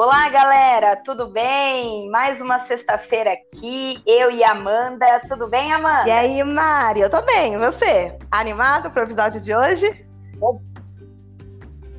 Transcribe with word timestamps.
Olá, 0.00 0.28
galera, 0.28 0.94
tudo 0.94 1.26
bem? 1.26 2.08
Mais 2.08 2.40
uma 2.40 2.60
sexta-feira 2.60 3.32
aqui, 3.32 4.00
eu 4.06 4.30
e 4.30 4.44
Amanda. 4.44 5.20
Tudo 5.28 5.48
bem, 5.48 5.72
Amanda? 5.72 6.06
E 6.06 6.12
aí, 6.12 6.44
Mari? 6.44 7.00
Eu 7.00 7.10
tô 7.10 7.20
bem, 7.22 7.54
e 7.54 7.58
você? 7.58 8.16
Animado 8.30 8.92
pro 8.92 9.02
episódio 9.02 9.40
de 9.40 9.52
hoje? 9.52 10.06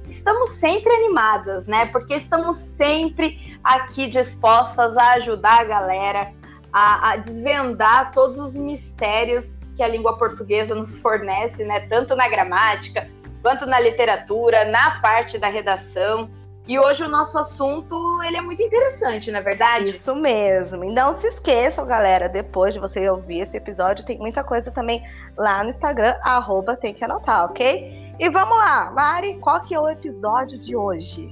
Estamos 0.07 0.51
sempre 0.51 0.89
animadas, 0.93 1.67
né? 1.67 1.87
Porque 1.87 2.13
estamos 2.13 2.55
sempre 2.55 3.59
aqui 3.65 4.07
dispostas 4.07 4.95
a 4.95 5.15
ajudar 5.15 5.59
a 5.59 5.65
galera 5.65 6.31
a, 6.71 7.11
a 7.11 7.17
desvendar 7.17 8.13
todos 8.13 8.39
os 8.39 8.55
mistérios 8.55 9.59
que 9.75 9.83
a 9.83 9.89
língua 9.89 10.17
portuguesa 10.17 10.73
nos 10.73 10.95
fornece, 10.95 11.65
né? 11.65 11.81
Tanto 11.81 12.15
na 12.15 12.29
gramática, 12.29 13.09
quanto 13.41 13.65
na 13.65 13.77
literatura, 13.77 14.63
na 14.63 15.01
parte 15.01 15.37
da 15.37 15.49
redação. 15.49 16.38
E 16.69 16.77
hoje 16.77 17.03
o 17.03 17.09
nosso 17.09 17.35
assunto, 17.35 18.21
ele 18.21 18.37
é 18.37 18.41
muito 18.41 18.61
interessante, 18.61 19.31
na 19.31 19.39
é 19.39 19.41
verdade? 19.41 19.89
Isso 19.89 20.13
mesmo. 20.13 20.83
E 20.83 20.93
não 20.93 21.15
se 21.15 21.25
esqueçam, 21.25 21.83
galera, 21.83 22.29
depois 22.29 22.75
de 22.75 22.79
você 22.79 23.09
ouvir 23.09 23.39
esse 23.39 23.57
episódio, 23.57 24.05
tem 24.05 24.19
muita 24.19 24.43
coisa 24.43 24.69
também 24.69 25.03
lá 25.35 25.63
no 25.63 25.71
Instagram, 25.71 26.15
arroba 26.21 26.77
tem 26.77 26.93
que 26.93 27.03
anotar, 27.03 27.45
ok? 27.45 28.13
E 28.19 28.29
vamos 28.29 28.55
lá, 28.55 28.91
Mari, 28.91 29.39
qual 29.39 29.61
que 29.61 29.73
é 29.73 29.79
o 29.79 29.89
episódio 29.89 30.59
de 30.59 30.75
hoje? 30.75 31.31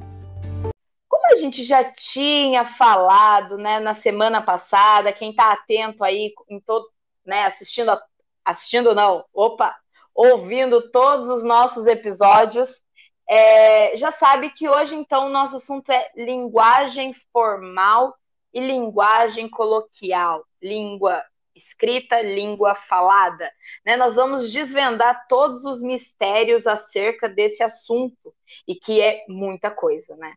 Como 1.07 1.27
a 1.27 1.37
gente 1.37 1.63
já 1.63 1.83
tinha 1.83 2.65
falado, 2.65 3.59
né, 3.59 3.79
na 3.79 3.93
semana 3.93 4.41
passada, 4.41 5.13
quem 5.13 5.29
está 5.29 5.51
atento 5.51 6.03
aí 6.03 6.33
em 6.49 6.59
todo, 6.59 6.89
né, 7.23 7.45
assistindo, 7.45 7.95
assistindo 8.43 8.95
não, 8.95 9.23
opa, 9.31 9.75
ouvindo 10.15 10.89
todos 10.89 11.27
os 11.27 11.43
nossos 11.43 11.85
episódios, 11.85 12.86
é, 13.29 13.97
já 13.97 14.11
sabe 14.11 14.49
que 14.51 14.69
hoje, 14.69 14.95
então, 14.95 15.27
o 15.27 15.29
nosso 15.29 15.57
assunto 15.57 15.91
é 15.91 16.09
linguagem 16.15 17.13
formal 17.33 18.15
e 18.53 18.59
linguagem 18.59 19.49
coloquial, 19.49 20.45
língua 20.61 21.23
escrita, 21.53 22.21
língua 22.21 22.75
falada. 22.75 23.51
Né? 23.85 23.97
Nós 23.97 24.15
vamos 24.15 24.51
desvendar 24.51 25.27
todos 25.27 25.65
os 25.65 25.81
mistérios 25.81 26.67
acerca 26.67 27.27
desse 27.27 27.63
assunto, 27.63 28.33
e 28.67 28.75
que 28.75 29.01
é 29.01 29.25
muita 29.27 29.71
coisa, 29.71 30.15
né? 30.15 30.33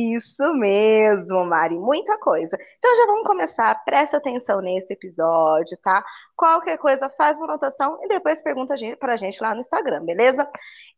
Isso 0.00 0.54
mesmo, 0.54 1.44
Mari, 1.44 1.76
muita 1.76 2.16
coisa. 2.20 2.56
Então 2.78 2.96
já 2.96 3.06
vamos 3.06 3.26
começar, 3.26 3.74
preste 3.84 4.14
atenção 4.14 4.60
nesse 4.60 4.92
episódio, 4.92 5.76
tá? 5.82 6.04
Qualquer 6.36 6.78
coisa, 6.78 7.10
faz 7.10 7.36
uma 7.36 7.46
anotação 7.46 7.98
e 8.04 8.06
depois 8.06 8.40
pergunta 8.40 8.76
para 9.00 9.14
a 9.14 9.16
gente 9.16 9.42
lá 9.42 9.54
no 9.54 9.60
Instagram, 9.60 10.04
beleza? 10.04 10.48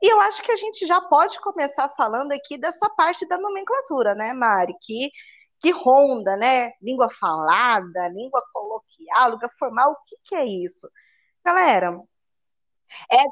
E 0.03 0.13
eu 0.13 0.21
acho 0.21 0.43
que 0.43 0.53
a 0.53 0.57
gente 0.57 0.87
já 0.87 1.01
pode 1.01 1.41
começar 1.41 1.89
falando 1.97 2.33
aqui 2.33 2.59
dessa 2.59 2.91
parte 2.91 3.27
da 3.27 3.39
nomenclatura, 3.39 4.15
né, 4.15 4.35
Mari? 4.35 4.75
Que, 4.83 5.11
que 5.61 5.71
ronda, 5.71 6.37
né? 6.37 6.73
Língua 6.83 7.09
falada, 7.19 8.09
língua 8.09 8.43
coloquial, 8.53 9.31
língua 9.31 9.51
formal, 9.59 9.93
o 9.93 9.97
que, 10.07 10.17
que 10.25 10.35
é 10.37 10.45
isso? 10.45 10.87
Galera. 11.45 11.99
É 13.11 13.25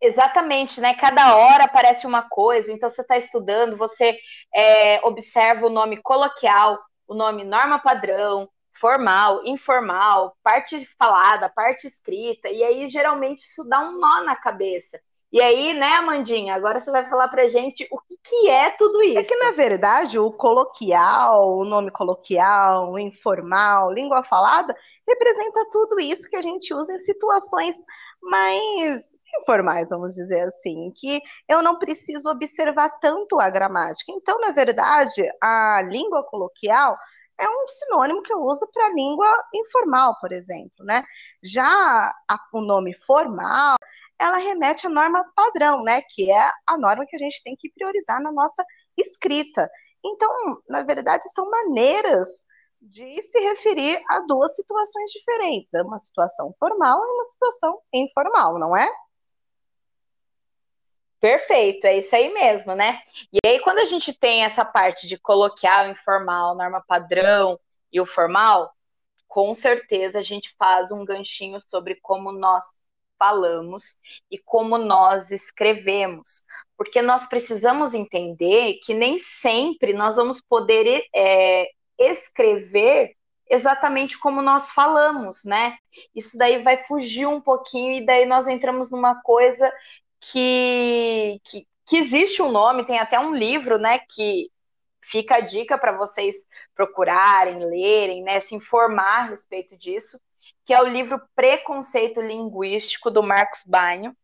Exatamente, 0.00 0.80
né? 0.80 0.94
Cada 0.94 1.36
hora 1.36 1.64
aparece 1.64 2.06
uma 2.06 2.22
coisa, 2.28 2.70
então 2.72 2.88
você 2.88 3.02
está 3.02 3.16
estudando, 3.16 3.76
você 3.76 4.16
é, 4.54 5.00
observa 5.04 5.66
o 5.66 5.70
nome 5.70 5.96
coloquial, 6.00 6.78
o 7.06 7.14
nome 7.14 7.42
norma 7.42 7.80
padrão, 7.80 8.48
formal, 8.80 9.44
informal, 9.44 10.36
parte 10.42 10.86
falada, 10.98 11.48
parte 11.48 11.86
escrita, 11.86 12.48
e 12.48 12.62
aí 12.62 12.86
geralmente 12.86 13.40
isso 13.40 13.64
dá 13.64 13.80
um 13.80 13.98
nó 13.98 14.22
na 14.22 14.36
cabeça. 14.36 15.00
E 15.30 15.42
aí, 15.42 15.74
né, 15.74 15.88
Amandinha, 15.96 16.54
agora 16.54 16.80
você 16.80 16.90
vai 16.90 17.04
falar 17.04 17.28
pra 17.28 17.48
gente 17.48 17.86
o 17.90 17.98
que, 18.00 18.16
que 18.24 18.48
é 18.48 18.70
tudo 18.70 19.02
isso. 19.02 19.18
É 19.18 19.24
que, 19.24 19.36
na 19.36 19.50
verdade, 19.50 20.18
o 20.18 20.32
coloquial, 20.32 21.58
o 21.58 21.66
nome 21.66 21.90
coloquial, 21.90 22.92
o 22.92 22.98
informal, 22.98 23.92
língua 23.92 24.24
falada, 24.24 24.74
representa 25.06 25.68
tudo 25.70 26.00
isso 26.00 26.30
que 26.30 26.36
a 26.36 26.40
gente 26.40 26.72
usa 26.72 26.94
em 26.94 26.98
situações 26.98 27.76
mais 28.22 29.16
informais, 29.40 29.88
vamos 29.90 30.14
dizer 30.14 30.42
assim, 30.42 30.92
que 30.96 31.20
eu 31.48 31.62
não 31.62 31.78
preciso 31.78 32.28
observar 32.30 32.90
tanto 33.00 33.38
a 33.40 33.48
gramática. 33.50 34.12
Então, 34.12 34.40
na 34.40 34.50
verdade, 34.50 35.22
a 35.40 35.82
língua 35.82 36.24
coloquial 36.24 36.96
é 37.38 37.48
um 37.48 37.68
sinônimo 37.68 38.22
que 38.22 38.32
eu 38.32 38.42
uso 38.42 38.66
para 38.72 38.92
língua 38.92 39.26
informal, 39.54 40.16
por 40.20 40.32
exemplo, 40.32 40.84
né? 40.84 41.04
Já 41.42 41.64
a, 42.28 42.38
o 42.52 42.60
nome 42.60 42.92
formal, 43.06 43.76
ela 44.18 44.36
remete 44.36 44.86
à 44.86 44.90
norma 44.90 45.24
padrão, 45.36 45.84
né? 45.84 46.02
Que 46.02 46.30
é 46.32 46.50
a 46.66 46.76
norma 46.76 47.06
que 47.06 47.14
a 47.14 47.18
gente 47.18 47.42
tem 47.44 47.54
que 47.56 47.70
priorizar 47.70 48.20
na 48.20 48.32
nossa 48.32 48.64
escrita. 48.96 49.70
Então, 50.04 50.30
na 50.68 50.82
verdade, 50.82 51.24
são 51.32 51.48
maneiras 51.48 52.44
de 52.80 53.20
se 53.22 53.38
referir 53.40 54.02
a 54.08 54.20
duas 54.20 54.54
situações 54.54 55.10
diferentes, 55.10 55.72
uma 55.74 55.98
situação 55.98 56.54
formal 56.58 57.00
e 57.00 57.10
uma 57.10 57.24
situação 57.24 57.80
informal, 57.92 58.58
não 58.58 58.76
é? 58.76 58.88
Perfeito, 61.20 61.84
é 61.84 61.98
isso 61.98 62.14
aí 62.14 62.32
mesmo, 62.32 62.74
né? 62.76 63.00
E 63.32 63.38
aí, 63.44 63.58
quando 63.60 63.78
a 63.80 63.84
gente 63.84 64.12
tem 64.12 64.44
essa 64.44 64.64
parte 64.64 65.08
de 65.08 65.18
coloquial, 65.18 65.88
informal, 65.88 66.54
norma 66.54 66.82
padrão 66.86 67.58
e 67.92 68.00
o 68.00 68.06
formal, 68.06 68.72
com 69.26 69.52
certeza 69.52 70.20
a 70.20 70.22
gente 70.22 70.54
faz 70.56 70.92
um 70.92 71.04
ganchinho 71.04 71.60
sobre 71.68 71.96
como 71.96 72.30
nós 72.30 72.64
falamos 73.18 73.96
e 74.30 74.38
como 74.38 74.78
nós 74.78 75.32
escrevemos, 75.32 76.44
porque 76.76 77.02
nós 77.02 77.26
precisamos 77.26 77.94
entender 77.94 78.78
que 78.84 78.94
nem 78.94 79.18
sempre 79.18 79.92
nós 79.92 80.14
vamos 80.14 80.40
poder 80.40 81.04
é, 81.12 81.68
escrever 81.98 83.14
exatamente 83.50 84.18
como 84.18 84.42
nós 84.42 84.70
falamos, 84.70 85.44
né? 85.44 85.76
Isso 86.14 86.36
daí 86.36 86.62
vai 86.62 86.84
fugir 86.84 87.26
um 87.26 87.40
pouquinho 87.40 87.94
e 87.94 88.04
daí 88.04 88.26
nós 88.26 88.46
entramos 88.46 88.90
numa 88.90 89.20
coisa 89.22 89.72
que, 90.20 91.40
que, 91.44 91.66
que 91.86 91.96
existe 91.96 92.42
um 92.42 92.50
nome, 92.50 92.84
tem 92.84 92.98
até 92.98 93.18
um 93.18 93.34
livro, 93.34 93.78
né, 93.78 94.00
que 94.10 94.50
fica 95.00 95.36
a 95.36 95.40
dica 95.40 95.78
para 95.78 95.96
vocês 95.96 96.46
procurarem, 96.74 97.64
lerem, 97.64 98.22
né, 98.22 98.40
se 98.40 98.54
informar 98.54 99.20
a 99.20 99.24
respeito 99.24 99.76
disso, 99.76 100.20
que 100.64 100.74
é 100.74 100.82
o 100.82 100.86
livro 100.86 101.20
Preconceito 101.34 102.20
Linguístico 102.20 103.10
do 103.10 103.22
Marcos 103.22 103.64
Banho. 103.66 104.14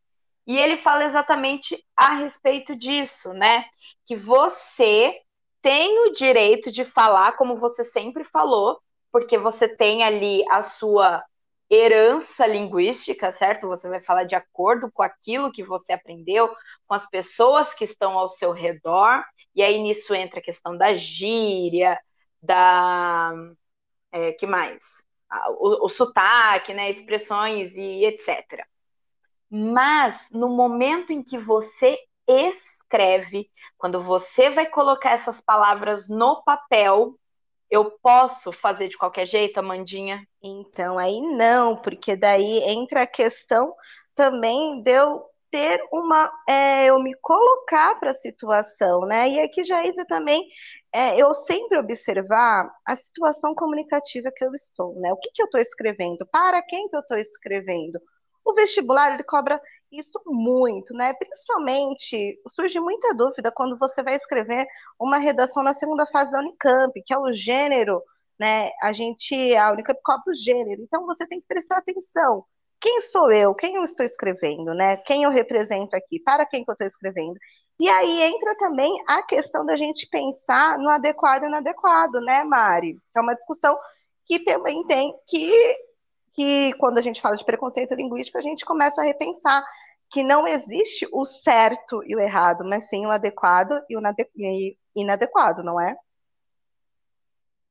E 0.46 0.58
ele 0.58 0.76
fala 0.76 1.04
exatamente 1.04 1.82
a 1.96 2.12
respeito 2.12 2.76
disso, 2.76 3.32
né? 3.32 3.64
Que 4.04 4.14
você 4.14 5.18
tem 5.64 5.98
o 6.00 6.12
direito 6.12 6.70
de 6.70 6.84
falar 6.84 7.38
como 7.38 7.56
você 7.56 7.82
sempre 7.82 8.22
falou, 8.22 8.78
porque 9.10 9.38
você 9.38 9.66
tem 9.66 10.04
ali 10.04 10.44
a 10.50 10.62
sua 10.62 11.24
herança 11.70 12.46
linguística, 12.46 13.32
certo? 13.32 13.66
Você 13.68 13.88
vai 13.88 13.98
falar 13.98 14.24
de 14.24 14.34
acordo 14.34 14.92
com 14.92 15.02
aquilo 15.02 15.50
que 15.50 15.64
você 15.64 15.94
aprendeu, 15.94 16.54
com 16.86 16.94
as 16.94 17.08
pessoas 17.08 17.72
que 17.72 17.84
estão 17.84 18.18
ao 18.18 18.28
seu 18.28 18.52
redor, 18.52 19.24
e 19.54 19.62
aí 19.62 19.78
nisso 19.78 20.14
entra 20.14 20.38
a 20.38 20.42
questão 20.42 20.76
da 20.76 20.94
gíria, 20.94 21.98
da. 22.42 23.32
É, 24.12 24.32
que 24.32 24.46
mais? 24.46 25.06
O, 25.58 25.86
o 25.86 25.88
sotaque, 25.88 26.74
né? 26.74 26.90
Expressões 26.90 27.74
e 27.74 28.04
etc. 28.04 28.66
Mas 29.50 30.28
no 30.30 30.50
momento 30.50 31.10
em 31.10 31.22
que 31.22 31.38
você 31.38 31.98
escreve, 32.26 33.50
quando 33.76 34.02
você 34.02 34.50
vai 34.50 34.66
colocar 34.66 35.12
essas 35.12 35.40
palavras 35.40 36.08
no 36.08 36.42
papel, 36.42 37.18
eu 37.70 37.90
posso 38.02 38.52
fazer 38.52 38.88
de 38.88 38.96
qualquer 38.96 39.26
jeito, 39.26 39.58
Amandinha? 39.58 40.26
Então, 40.42 40.98
aí 40.98 41.20
não, 41.20 41.76
porque 41.76 42.16
daí 42.16 42.58
entra 42.64 43.02
a 43.02 43.06
questão 43.06 43.74
também 44.14 44.82
de 44.82 44.90
eu 44.92 45.24
ter 45.50 45.80
uma, 45.92 46.32
é, 46.48 46.86
eu 46.86 46.98
me 47.00 47.14
colocar 47.20 47.98
para 48.00 48.10
a 48.10 48.14
situação, 48.14 49.00
né? 49.02 49.28
E 49.28 49.40
aqui 49.40 49.62
já 49.62 49.86
entra 49.86 50.04
também 50.04 50.48
é, 50.92 51.20
eu 51.20 51.34
sempre 51.34 51.78
observar 51.78 52.72
a 52.86 52.94
situação 52.94 53.54
comunicativa 53.54 54.30
que 54.34 54.44
eu 54.44 54.54
estou, 54.54 54.94
né? 55.00 55.12
O 55.12 55.16
que, 55.16 55.30
que 55.32 55.42
eu 55.42 55.46
estou 55.46 55.60
escrevendo? 55.60 56.24
Para 56.26 56.62
quem 56.62 56.88
que 56.88 56.94
eu 56.94 57.00
estou 57.00 57.16
escrevendo? 57.16 58.00
O 58.44 58.54
vestibular 58.54 59.14
ele 59.14 59.24
cobra 59.24 59.60
isso 59.98 60.20
muito, 60.26 60.94
né? 60.94 61.12
Principalmente 61.14 62.40
surge 62.52 62.80
muita 62.80 63.14
dúvida 63.14 63.52
quando 63.52 63.78
você 63.78 64.02
vai 64.02 64.14
escrever 64.14 64.66
uma 64.98 65.18
redação 65.18 65.62
na 65.62 65.74
segunda 65.74 66.06
fase 66.06 66.30
da 66.30 66.40
Unicamp, 66.40 66.92
que 67.04 67.14
é 67.14 67.18
o 67.18 67.32
gênero, 67.32 68.02
né? 68.38 68.70
A 68.82 68.92
gente, 68.92 69.54
a 69.56 69.72
Unicamp 69.72 70.00
cobra 70.02 70.24
o 70.28 70.34
gênero, 70.34 70.82
então 70.82 71.06
você 71.06 71.26
tem 71.26 71.40
que 71.40 71.46
prestar 71.46 71.78
atenção. 71.78 72.44
Quem 72.80 73.00
sou 73.00 73.32
eu? 73.32 73.54
Quem 73.54 73.76
eu 73.76 73.84
estou 73.84 74.04
escrevendo, 74.04 74.74
né? 74.74 74.96
Quem 74.98 75.22
eu 75.22 75.30
represento 75.30 75.96
aqui? 75.96 76.20
Para 76.20 76.44
quem 76.44 76.64
que 76.64 76.70
eu 76.70 76.74
estou 76.74 76.86
escrevendo? 76.86 77.38
E 77.80 77.88
aí 77.88 78.22
entra 78.22 78.56
também 78.56 78.92
a 79.08 79.22
questão 79.22 79.64
da 79.64 79.76
gente 79.76 80.06
pensar 80.08 80.78
no 80.78 80.90
adequado 80.90 81.44
e 81.44 81.46
inadequado, 81.46 82.20
né, 82.20 82.44
Mari? 82.44 82.98
É 83.16 83.20
uma 83.20 83.34
discussão 83.34 83.78
que 84.26 84.40
também 84.40 84.84
tem 84.86 85.14
que 85.26 85.76
que 86.34 86.72
quando 86.74 86.98
a 86.98 87.02
gente 87.02 87.20
fala 87.20 87.36
de 87.36 87.44
preconceito 87.44 87.94
linguístico, 87.94 88.38
a 88.38 88.42
gente 88.42 88.64
começa 88.64 89.00
a 89.00 89.04
repensar 89.04 89.64
que 90.14 90.22
não 90.22 90.46
existe 90.46 91.08
o 91.10 91.24
certo 91.24 92.00
e 92.04 92.14
o 92.14 92.20
errado, 92.20 92.64
mas 92.64 92.88
sim 92.88 93.04
o 93.04 93.10
adequado 93.10 93.82
e 93.90 93.96
o 93.96 94.76
inadequado, 94.94 95.64
não 95.64 95.80
é? 95.80 95.96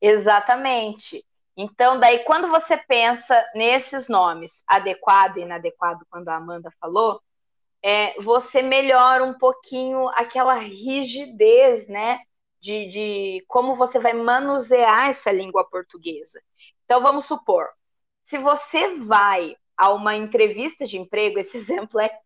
Exatamente. 0.01 1.25
Então, 1.55 1.97
daí, 1.97 2.19
quando 2.25 2.49
você 2.49 2.75
pensa 2.75 3.41
nesses 3.55 4.09
nomes, 4.09 4.61
adequado 4.67 5.37
e 5.37 5.43
inadequado, 5.43 6.05
quando 6.09 6.27
a 6.27 6.35
Amanda 6.35 6.69
falou, 6.81 7.21
é, 7.81 8.21
você 8.21 8.61
melhora 8.61 9.23
um 9.23 9.37
pouquinho 9.37 10.09
aquela 10.09 10.55
rigidez, 10.55 11.87
né? 11.87 12.19
De, 12.59 12.87
de 12.87 13.45
como 13.47 13.77
você 13.77 13.99
vai 13.99 14.11
manusear 14.11 15.09
essa 15.09 15.31
língua 15.31 15.63
portuguesa. 15.69 16.41
Então, 16.83 17.01
vamos 17.01 17.23
supor, 17.23 17.69
se 18.21 18.37
você 18.37 18.95
vai 18.95 19.55
a 19.77 19.93
uma 19.93 20.13
entrevista 20.13 20.85
de 20.85 20.97
emprego, 20.97 21.39
esse 21.39 21.55
exemplo 21.57 22.01
é 22.01 22.19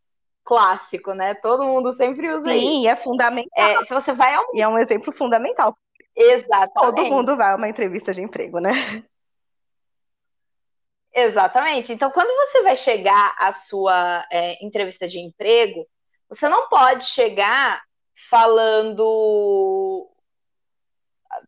clássico, 0.47 1.13
né? 1.13 1.33
Todo 1.35 1.65
mundo 1.65 1.91
sempre 1.91 2.33
usa 2.33 2.49
Sim, 2.49 2.57
isso. 2.57 2.67
Sim, 2.67 2.87
é 2.87 2.95
fundamental. 2.95 3.51
É, 3.55 3.83
se 3.83 3.93
você 3.93 4.13
vai 4.13 4.33
a 4.33 4.41
um... 4.41 4.55
E 4.55 4.61
é 4.61 4.67
um 4.67 4.77
exemplo 4.77 5.11
fundamental. 5.11 5.77
Exatamente. 6.15 6.73
Todo 6.73 7.05
mundo 7.05 7.35
vai 7.35 7.51
a 7.51 7.55
uma 7.55 7.67
entrevista 7.67 8.13
de 8.13 8.21
emprego, 8.21 8.59
né? 8.59 9.03
Exatamente. 11.13 11.91
Então, 11.91 12.09
quando 12.09 12.33
você 12.37 12.63
vai 12.63 12.75
chegar 12.75 13.35
à 13.37 13.51
sua 13.51 14.25
é, 14.31 14.63
entrevista 14.65 15.07
de 15.07 15.19
emprego, 15.19 15.85
você 16.29 16.47
não 16.47 16.69
pode 16.69 17.05
chegar 17.05 17.81
falando 18.29 20.09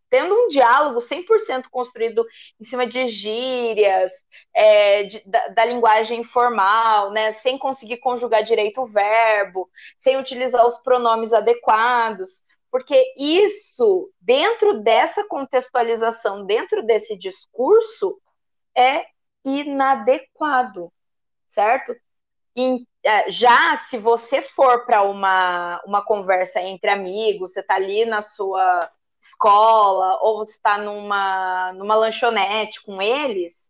tendo 0.09 0.33
um 0.33 0.47
diálogo 0.47 0.99
100% 0.99 1.69
construído 1.69 2.25
em 2.59 2.63
cima 2.63 2.85
de 2.85 3.07
gírias, 3.07 4.11
é, 4.53 5.03
de, 5.03 5.29
da, 5.29 5.47
da, 5.49 5.65
linguagem 5.65 6.21
informal, 6.21 7.11
né, 7.11 7.31
sem 7.31 7.57
conseguir 7.57 7.97
conjugar 7.97 8.43
direito 8.43 8.81
o 8.81 8.85
verbo, 8.85 9.69
sem 9.97 10.17
utilizar 10.17 10.65
os 10.65 10.77
pronomes 10.79 11.33
adequados, 11.33 12.43
porque 12.71 13.13
isso, 13.17 14.11
dentro 14.21 14.81
dessa 14.81 15.27
contextualização, 15.27 16.45
dentro 16.45 16.83
desse 16.83 17.17
discurso, 17.17 18.19
é 18.75 19.05
inadequado, 19.43 20.91
certo? 21.47 21.95
E, 22.55 22.85
é, 23.03 23.31
já 23.31 23.75
se 23.75 23.97
você 23.97 24.41
for 24.41 24.85
para 24.85 25.01
uma, 25.03 25.81
uma 25.85 26.03
conversa 26.03 26.59
entre 26.61 26.89
amigos, 26.89 27.53
você 27.53 27.61
está 27.61 27.75
ali 27.75 28.05
na 28.05 28.21
sua 28.21 28.91
escola 29.19 30.19
ou 30.21 30.37
você 30.37 30.53
está 30.53 30.77
numa, 30.77 31.73
numa 31.73 31.95
lanchonete 31.95 32.81
com 32.81 33.01
eles, 33.01 33.69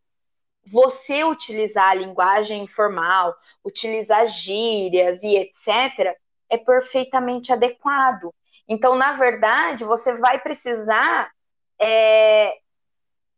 você 0.65 1.23
utilizar 1.23 1.89
a 1.89 1.95
linguagem 1.95 2.63
informal, 2.63 3.35
utilizar 3.63 4.27
gírias 4.27 5.23
e 5.23 5.35
etc., 5.35 6.15
é 6.49 6.57
perfeitamente 6.57 7.51
adequado. 7.51 8.33
Então, 8.67 8.95
na 8.95 9.13
verdade, 9.13 9.83
você 9.83 10.17
vai 10.19 10.39
precisar 10.39 11.31
é, 11.79 12.53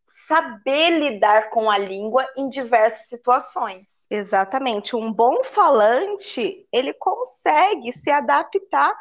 saber 0.07 0.99
lidar 0.99 1.49
com 1.49 1.69
a 1.69 1.77
língua 1.77 2.27
em 2.35 2.49
diversas 2.49 3.07
situações. 3.07 4.05
Exatamente. 4.09 4.95
Um 4.95 5.11
bom 5.11 5.43
falante, 5.43 6.67
ele 6.71 6.93
consegue 6.93 7.93
se 7.93 8.09
adaptar 8.11 8.93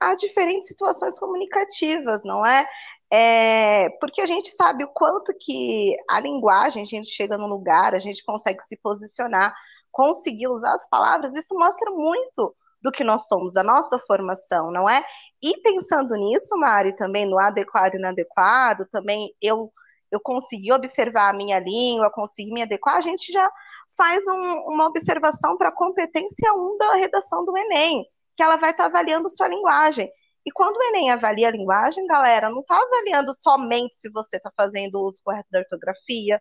a 0.00 0.14
diferentes 0.14 0.68
situações 0.68 1.18
comunicativas, 1.18 2.22
não 2.24 2.44
é? 2.44 2.66
é? 3.10 3.88
Porque 4.00 4.20
a 4.20 4.26
gente 4.26 4.50
sabe 4.50 4.84
o 4.84 4.88
quanto 4.88 5.32
que 5.38 5.96
a 6.10 6.20
linguagem, 6.20 6.82
a 6.82 6.86
gente 6.86 7.08
chega 7.08 7.38
num 7.38 7.46
lugar, 7.46 7.94
a 7.94 7.98
gente 7.98 8.24
consegue 8.24 8.62
se 8.62 8.76
posicionar, 8.76 9.54
conseguir 9.90 10.48
usar 10.48 10.74
as 10.74 10.88
palavras, 10.88 11.34
isso 11.34 11.54
mostra 11.54 11.90
muito 11.90 12.54
do 12.82 12.92
que 12.92 13.02
nós 13.02 13.26
somos, 13.26 13.56
a 13.56 13.62
nossa 13.62 13.98
formação, 14.06 14.70
não 14.70 14.88
é? 14.88 15.02
E 15.42 15.60
pensando 15.62 16.14
nisso, 16.14 16.56
Mari, 16.56 16.94
também 16.94 17.26
no 17.26 17.38
adequado 17.38 17.94
e 17.94 17.98
inadequado, 17.98 18.86
também 18.90 19.32
eu 19.40 19.72
eu 20.08 20.20
consegui 20.20 20.72
observar 20.72 21.30
a 21.30 21.36
minha 21.36 21.58
língua, 21.58 22.12
consegui 22.12 22.52
me 22.52 22.62
adequar, 22.62 22.96
a 22.96 23.00
gente 23.00 23.32
já 23.32 23.50
faz 23.96 24.24
um, 24.26 24.58
uma 24.68 24.86
observação 24.86 25.56
para 25.56 25.70
a 25.70 25.74
competência 25.74 26.52
1 26.54 26.78
da 26.78 26.94
redação 26.94 27.44
do 27.44 27.56
Enem 27.56 28.06
que 28.36 28.42
ela 28.42 28.56
vai 28.56 28.70
estar 28.70 28.84
tá 28.84 28.88
avaliando 28.88 29.30
sua 29.30 29.48
linguagem. 29.48 30.10
E 30.44 30.52
quando 30.52 30.76
o 30.76 30.82
Enem 30.84 31.10
avalia 31.10 31.48
a 31.48 31.50
linguagem, 31.50 32.06
galera, 32.06 32.50
não 32.50 32.60
está 32.60 32.80
avaliando 32.80 33.34
somente 33.34 33.96
se 33.96 34.08
você 34.10 34.36
está 34.36 34.50
fazendo 34.56 34.96
o 34.96 35.08
uso 35.08 35.20
correto 35.24 35.48
da 35.50 35.58
ortografia, 35.58 36.40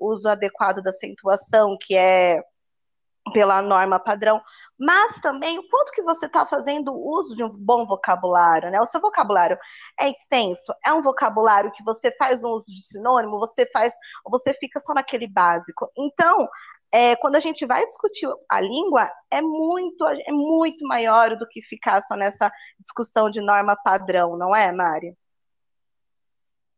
uso 0.00 0.28
adequado 0.28 0.82
da 0.82 0.90
acentuação, 0.90 1.76
que 1.80 1.94
é 1.94 2.42
pela 3.32 3.62
norma 3.62 4.00
padrão, 4.00 4.40
mas 4.78 5.20
também 5.20 5.58
o 5.58 5.68
quanto 5.68 5.92
que 5.92 6.02
você 6.02 6.26
está 6.26 6.44
fazendo 6.44 6.92
uso 6.92 7.36
de 7.36 7.44
um 7.44 7.48
bom 7.48 7.86
vocabulário, 7.86 8.70
né? 8.70 8.80
O 8.80 8.86
seu 8.86 9.00
vocabulário 9.00 9.56
é 9.98 10.10
extenso, 10.10 10.74
é 10.84 10.92
um 10.92 11.02
vocabulário 11.02 11.70
que 11.72 11.84
você 11.84 12.10
faz 12.16 12.42
um 12.42 12.48
uso 12.48 12.66
de 12.74 12.82
sinônimo, 12.82 13.38
você 13.38 13.64
faz, 13.70 13.94
você 14.26 14.52
fica 14.54 14.80
só 14.80 14.92
naquele 14.92 15.28
básico. 15.28 15.90
Então, 15.96 16.48
é, 16.92 17.16
quando 17.16 17.36
a 17.36 17.40
gente 17.40 17.64
vai 17.64 17.84
discutir 17.84 18.28
a 18.48 18.60
língua, 18.60 19.10
é 19.30 19.40
muito, 19.40 20.06
é 20.06 20.30
muito 20.30 20.86
maior 20.86 21.36
do 21.36 21.48
que 21.48 21.62
ficar 21.62 22.02
só 22.02 22.14
nessa 22.14 22.52
discussão 22.78 23.30
de 23.30 23.40
norma 23.40 23.74
padrão, 23.82 24.36
não 24.36 24.54
é, 24.54 24.70
Mari? 24.70 25.16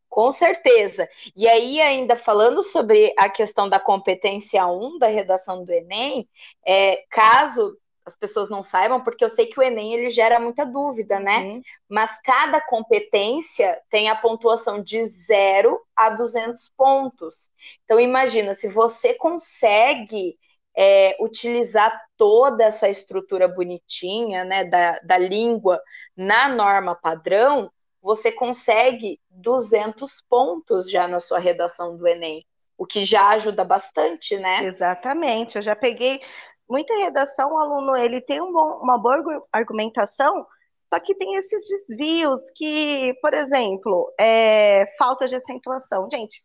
Com 0.09 0.31
certeza. 0.31 1.09
E 1.35 1.49
aí, 1.49 1.81
ainda 1.81 2.15
falando 2.15 2.63
sobre 2.63 3.13
a 3.19 3.29
questão 3.29 3.69
da 3.69 3.81
competência 3.81 4.65
1 4.65 4.99
da 4.99 5.09
redação 5.09 5.65
do 5.65 5.73
Enem, 5.73 6.29
é, 6.65 7.05
caso 7.11 7.77
as 8.05 8.17
pessoas 8.17 8.51
não 8.51 8.63
saibam, 8.63 9.03
porque 9.03 9.25
eu 9.25 9.29
sei 9.29 9.47
que 9.47 9.59
o 9.59 9.63
Enem 9.63 9.95
ele 9.95 10.11
gera 10.11 10.39
muita 10.39 10.65
dúvida, 10.65 11.19
né? 11.19 11.39
Uhum. 11.39 11.63
Mas 11.89 12.21
cada 12.21 12.61
competência 12.61 13.81
tem 13.89 14.09
a 14.09 14.17
pontuação 14.17 14.83
de 14.83 15.03
0 15.05 15.81
a 15.97 16.11
200 16.11 16.71
pontos. 16.77 17.51
Então, 17.85 17.99
imagina, 17.99 18.53
se 18.53 18.69
você 18.69 19.15
consegue 19.15 20.39
é, 20.77 21.17
utilizar 21.21 21.99
toda 22.17 22.65
essa 22.65 22.89
estrutura 22.89 23.49
bonitinha, 23.49 24.45
né, 24.45 24.65
da, 24.65 24.99
da 25.01 25.17
língua 25.17 25.81
na 26.17 26.49
norma 26.49 26.95
padrão, 26.95 27.71
você 28.03 28.31
consegue 28.31 29.19
200 29.31 30.21
pontos 30.29 30.91
já 30.91 31.09
na 31.09 31.21
sua 31.21 31.39
redação 31.39 31.97
do 31.97 32.07
Enem 32.07 32.45
o 32.77 32.87
que 32.87 33.05
já 33.05 33.29
ajuda 33.31 33.65
bastante, 33.65 34.37
né? 34.37 34.65
Exatamente. 34.65 35.57
Eu 35.57 35.63
já 35.63 35.77
peguei 35.77 36.21
muita 36.69 36.95
redação, 36.97 37.53
o 37.53 37.59
aluno 37.59 37.97
ele 37.97 38.21
tem 38.21 38.41
um 38.41 38.53
bom, 38.53 38.79
uma 38.83 38.99
boa 38.99 39.47
argumentação, 39.53 40.47
só 40.89 40.99
que 41.01 41.15
tem 41.15 41.37
esses 41.37 41.69
desvios 41.69 42.43
que, 42.55 43.15
por 43.21 43.35
exemplo, 43.35 44.13
é, 44.19 44.87
falta 44.99 45.27
de 45.27 45.35
acentuação. 45.35 46.09
Gente, 46.11 46.43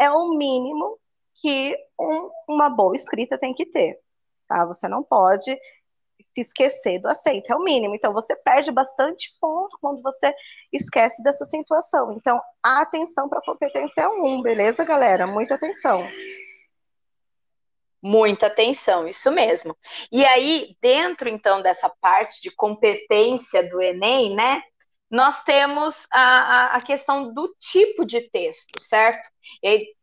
é 0.00 0.10
o 0.10 0.30
mínimo 0.34 0.98
que 1.40 1.76
um, 1.98 2.30
uma 2.48 2.68
boa 2.68 2.96
escrita 2.96 3.38
tem 3.38 3.54
que 3.54 3.66
ter. 3.66 3.98
Tá? 4.48 4.64
Você 4.66 4.88
não 4.88 5.02
pode 5.02 5.56
se 6.34 6.40
esquecer 6.40 7.00
do 7.00 7.08
acento, 7.08 7.52
é 7.52 7.56
o 7.56 7.62
mínimo. 7.62 7.94
Então, 7.94 8.12
você 8.12 8.34
perde 8.36 8.70
bastante 8.70 9.32
ponto 9.40 9.76
quando 9.80 10.00
você 10.02 10.32
esquece 10.72 11.22
dessa 11.22 11.44
acentuação. 11.44 12.12
Então, 12.12 12.40
atenção 12.62 13.28
para 13.28 13.38
a 13.38 13.44
competência 13.44 14.02
é 14.02 14.08
um, 14.08 14.40
beleza, 14.40 14.84
galera? 14.84 15.26
Muita 15.26 15.56
atenção. 15.56 16.06
Muita 18.02 18.48
atenção, 18.48 19.06
isso 19.06 19.30
mesmo. 19.30 19.76
E 20.10 20.24
aí, 20.24 20.76
dentro 20.80 21.28
então 21.28 21.62
dessa 21.62 21.88
parte 21.88 22.42
de 22.42 22.50
competência 22.50 23.62
do 23.68 23.80
Enem, 23.80 24.34
né? 24.34 24.62
Nós 25.10 25.44
temos 25.44 26.06
a, 26.10 26.76
a 26.76 26.80
questão 26.80 27.32
do 27.32 27.54
tipo 27.60 28.04
de 28.04 28.22
texto, 28.30 28.82
certo? 28.82 29.30
E 29.62 29.94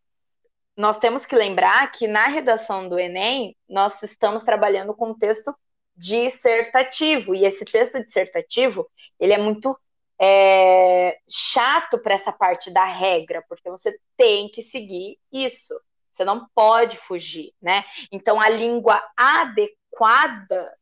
nós 0.78 0.98
temos 0.98 1.26
que 1.26 1.36
lembrar 1.36 1.92
que 1.92 2.08
na 2.08 2.28
redação 2.28 2.88
do 2.88 2.98
Enem, 2.98 3.54
nós 3.68 4.02
estamos 4.02 4.44
trabalhando 4.44 4.94
com 4.94 5.14
texto 5.14 5.54
dissertativo, 5.94 7.36
e 7.36 7.44
esse 7.44 7.66
texto 7.66 8.02
dissertativo, 8.02 8.90
ele 9.20 9.34
é 9.34 9.38
muito 9.38 9.78
é, 10.22 11.18
chato 11.30 11.98
para 12.00 12.16
essa 12.16 12.32
parte 12.32 12.72
da 12.72 12.86
regra, 12.86 13.44
porque 13.50 13.70
você 13.70 14.00
tem 14.16 14.50
que 14.50 14.62
seguir 14.62 15.18
isso. 15.32 15.74
Você 16.20 16.26
não 16.26 16.50
pode 16.54 16.98
fugir, 16.98 17.54
né? 17.62 17.86
Então, 18.12 18.42
a 18.42 18.50
língua 18.50 19.02
adequada 19.16 20.78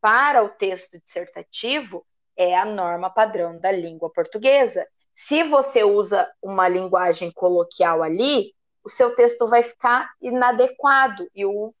para 0.00 0.42
o 0.42 0.48
texto 0.48 0.98
dissertativo 0.98 2.04
é 2.36 2.58
a 2.58 2.64
norma 2.64 3.08
padrão 3.08 3.56
da 3.56 3.70
língua 3.70 4.10
portuguesa. 4.10 4.84
Se 5.14 5.44
você 5.44 5.84
usa 5.84 6.28
uma 6.42 6.66
linguagem 6.66 7.30
coloquial 7.30 8.02
ali, 8.02 8.52
o 8.82 8.88
seu 8.88 9.14
texto 9.14 9.46
vai 9.46 9.62
ficar 9.62 10.10
inadequado 10.20 11.30
e 11.32 11.46
o 11.46 11.72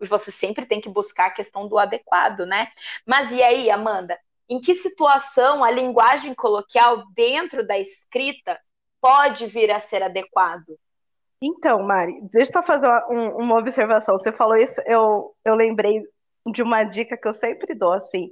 você 0.00 0.32
sempre 0.32 0.66
tem 0.66 0.80
que 0.80 0.88
buscar 0.88 1.26
a 1.26 1.30
questão 1.30 1.68
do 1.68 1.78
adequado, 1.78 2.44
né? 2.44 2.72
Mas 3.06 3.32
e 3.32 3.40
aí, 3.40 3.70
Amanda? 3.70 4.18
Em 4.48 4.60
que 4.60 4.74
situação 4.74 5.62
a 5.62 5.70
linguagem 5.70 6.34
coloquial 6.34 7.04
dentro 7.14 7.64
da 7.64 7.78
escrita 7.78 8.60
pode 9.00 9.46
vir 9.46 9.70
a 9.70 9.78
ser 9.78 10.02
adequado? 10.02 10.76
Então, 11.42 11.82
Mari, 11.82 12.20
deixa 12.30 12.56
eu 12.56 12.62
fazer 12.62 12.86
uma, 12.86 13.34
uma 13.34 13.58
observação. 13.58 14.16
Você 14.16 14.30
falou 14.32 14.56
isso, 14.56 14.80
eu, 14.86 15.34
eu 15.44 15.56
lembrei 15.56 16.00
de 16.52 16.62
uma 16.62 16.84
dica 16.84 17.16
que 17.16 17.26
eu 17.26 17.34
sempre 17.34 17.74
dou, 17.74 17.92
assim. 17.92 18.30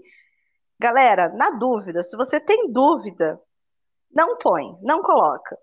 Galera, 0.79 1.29
na 1.31 1.51
dúvida, 1.51 2.05
se 2.05 2.17
você 2.17 2.39
tem 2.39 2.71
dúvida, 2.73 3.41
não 4.15 4.39
põe, 4.39 4.79
não 4.81 5.03
coloca. 5.03 5.59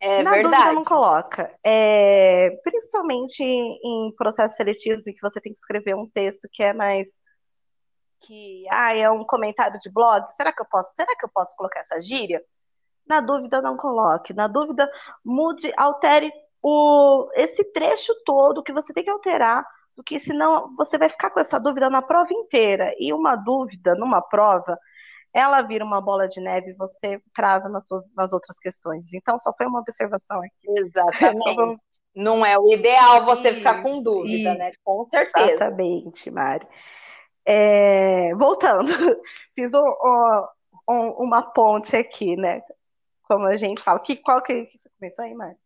É 0.00 0.22
Na 0.22 0.30
verdade. 0.30 0.56
dúvida 0.56 0.72
não 0.72 0.84
coloca. 0.84 1.54
É, 1.62 2.50
principalmente 2.62 3.42
em 3.42 4.14
processos 4.16 4.56
seletivos 4.56 5.06
em 5.06 5.12
que 5.12 5.20
você 5.20 5.40
tem 5.40 5.52
que 5.52 5.58
escrever 5.58 5.94
um 5.94 6.08
texto 6.08 6.48
que 6.50 6.62
é 6.62 6.72
mais 6.72 7.20
que 8.20 8.64
ah, 8.70 8.96
é 8.96 9.10
um 9.10 9.24
comentário 9.24 9.78
de 9.78 9.90
blog. 9.90 10.26
Será 10.32 10.52
que 10.52 10.62
eu 10.62 10.66
posso? 10.66 10.94
Será 10.94 11.14
que 11.16 11.24
eu 11.24 11.30
posso 11.32 11.54
colocar 11.54 11.80
essa 11.80 12.00
gíria? 12.00 12.42
Na 13.08 13.20
dúvida 13.20 13.62
não 13.62 13.76
coloque. 13.76 14.34
Na 14.34 14.46
dúvida 14.46 14.90
mude, 15.24 15.72
altere 15.76 16.32
o, 16.62 17.28
esse 17.34 17.64
trecho 17.72 18.12
todo 18.24 18.62
que 18.62 18.72
você 18.72 18.92
tem 18.92 19.04
que 19.04 19.10
alterar, 19.10 19.64
porque 19.96 20.20
senão 20.20 20.74
você 20.76 20.98
vai 20.98 21.08
ficar 21.08 21.30
com 21.30 21.40
essa 21.40 21.58
dúvida 21.58 21.88
na 21.88 22.02
prova 22.02 22.32
inteira. 22.32 22.92
E 22.98 23.12
uma 23.12 23.36
dúvida 23.36 23.94
numa 23.94 24.20
prova 24.20 24.78
ela 25.32 25.62
vira 25.62 25.84
uma 25.84 26.00
bola 26.00 26.26
de 26.26 26.40
neve 26.40 26.70
e 26.70 26.74
você 26.74 27.20
trava 27.34 27.68
nas, 27.68 27.84
nas 28.16 28.32
outras 28.32 28.58
questões. 28.58 29.12
Então, 29.12 29.38
só 29.38 29.52
foi 29.56 29.66
uma 29.66 29.80
observação 29.80 30.38
aqui. 30.40 30.80
Exatamente. 30.80 31.80
Não 32.14 32.44
é 32.44 32.58
o 32.58 32.72
ideal 32.72 33.24
você 33.24 33.54
ficar 33.54 33.82
com 33.82 34.02
dúvida, 34.02 34.54
né? 34.54 34.72
Com 34.82 35.04
certeza. 35.04 35.52
Exatamente, 35.52 36.30
Mari. 36.30 36.66
É, 37.46 38.34
voltando, 38.34 38.88
fiz 39.54 39.70
um, 39.72 40.44
um, 40.90 41.10
uma 41.24 41.42
ponte 41.42 41.94
aqui, 41.94 42.34
né? 42.36 42.60
Como 43.28 43.46
a 43.46 43.56
gente 43.56 43.82
fala. 43.82 44.00
Que, 44.00 44.16
qual 44.16 44.42
que, 44.42 44.64
que 44.64 44.78
você 44.78 44.90
comentou 44.98 45.24
aí, 45.24 45.34
Mari? 45.34 45.56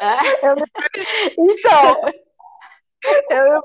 É? 0.00 0.48
Eu... 0.48 0.56
Então, 1.38 2.02
eu, 3.30 3.62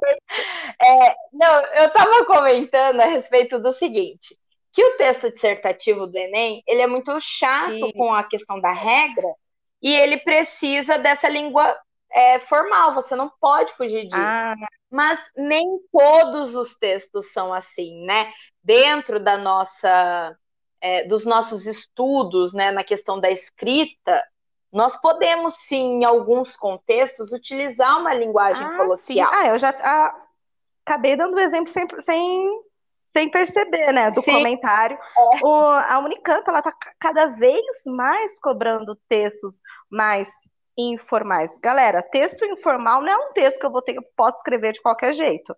é, 0.81 1.15
não, 1.33 1.65
eu 1.73 1.87
estava 1.87 2.25
comentando 2.25 3.01
a 3.01 3.05
respeito 3.05 3.59
do 3.59 3.71
seguinte, 3.71 4.37
que 4.71 4.83
o 4.83 4.97
texto 4.97 5.31
dissertativo 5.31 6.07
do 6.07 6.17
Enem, 6.17 6.63
ele 6.67 6.81
é 6.81 6.87
muito 6.87 7.17
chato 7.19 7.93
com 7.93 8.13
a 8.13 8.23
questão 8.23 8.59
da 8.59 8.71
regra, 8.71 9.27
e 9.81 9.93
ele 9.93 10.17
precisa 10.17 10.97
dessa 10.97 11.29
língua 11.29 11.77
é, 12.11 12.39
formal, 12.39 12.93
você 12.93 13.15
não 13.15 13.29
pode 13.39 13.71
fugir 13.73 14.07
disso. 14.07 14.21
Ah. 14.21 14.55
Mas 14.89 15.31
nem 15.35 15.65
todos 15.91 16.55
os 16.55 16.77
textos 16.77 17.31
são 17.31 17.53
assim, 17.53 18.05
né? 18.05 18.31
Dentro 18.63 19.19
da 19.19 19.37
nossa, 19.37 20.37
é, 20.85 21.03
dos 21.03 21.25
nossos 21.25 21.65
estudos, 21.65 22.53
né, 22.53 22.69
na 22.69 22.83
questão 22.83 23.19
da 23.19 23.31
escrita, 23.31 24.23
nós 24.71 24.95
podemos, 25.01 25.55
sim, 25.55 26.01
em 26.01 26.05
alguns 26.05 26.55
contextos, 26.55 27.31
utilizar 27.31 27.99
uma 27.99 28.13
linguagem 28.13 28.63
ah, 28.63 28.77
coloquial. 28.77 29.31
Sim. 29.31 29.35
Ah, 29.35 29.47
eu 29.47 29.57
já 29.57 29.69
ah, 29.69 30.15
acabei 30.85 31.17
dando 31.17 31.33
o 31.33 31.39
exemplo 31.39 31.71
sem, 31.71 31.87
sem, 32.01 32.61
sem 33.03 33.31
perceber, 33.31 33.91
né, 33.93 34.11
do 34.11 34.21
sim. 34.21 34.31
comentário. 34.31 34.95
É. 34.95 35.39
O, 35.43 35.55
a 35.55 35.97
Unicamp, 35.97 36.47
ela 36.47 36.59
está 36.59 36.71
cada 36.99 37.27
vez 37.29 37.65
mais 37.87 38.37
cobrando 38.39 38.95
textos 39.09 39.61
mais 39.89 40.29
informais. 40.77 41.57
Galera, 41.57 42.03
texto 42.03 42.45
informal 42.45 43.01
não 43.01 43.11
é 43.11 43.17
um 43.17 43.33
texto 43.33 43.59
que 43.59 43.65
eu 43.65 43.71
vou 43.71 43.81
ter, 43.81 43.95
eu 43.95 44.03
posso 44.15 44.37
escrever 44.37 44.73
de 44.73 44.83
qualquer 44.83 45.13
jeito. 45.13 45.55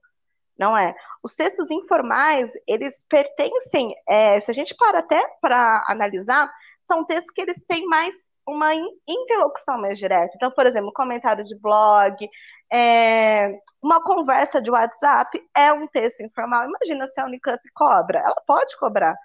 Não 0.57 0.77
é. 0.77 0.95
Os 1.23 1.35
textos 1.35 1.69
informais, 1.69 2.51
eles 2.67 3.05
pertencem, 3.09 3.93
é, 4.07 4.39
se 4.39 4.49
a 4.49 4.53
gente 4.53 4.75
para 4.75 4.99
até 4.99 5.21
para 5.39 5.83
analisar, 5.87 6.51
são 6.79 7.05
textos 7.05 7.31
que 7.31 7.41
eles 7.41 7.63
têm 7.65 7.85
mais 7.85 8.29
uma 8.47 8.73
interlocução 9.07 9.77
mais 9.77 9.99
direta. 9.99 10.31
Então, 10.35 10.49
por 10.51 10.65
exemplo, 10.65 10.91
comentário 10.93 11.43
de 11.43 11.55
blog, 11.59 12.15
é, 12.71 13.59
uma 13.81 14.01
conversa 14.01 14.61
de 14.61 14.71
WhatsApp 14.71 15.39
é 15.55 15.71
um 15.73 15.85
texto 15.87 16.21
informal. 16.21 16.65
Imagina 16.65 17.05
se 17.07 17.19
a 17.19 17.25
Unicamp 17.25 17.61
cobra. 17.73 18.19
Ela 18.19 18.41
pode 18.47 18.77
cobrar. 18.77 19.15